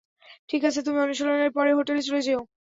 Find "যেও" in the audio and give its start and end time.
2.21-2.41